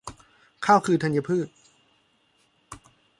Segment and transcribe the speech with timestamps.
[0.65, 1.47] ข้าวคือธัญพืช